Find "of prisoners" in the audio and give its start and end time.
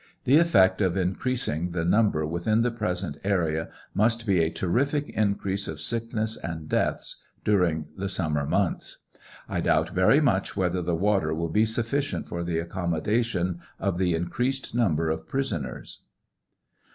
15.11-15.99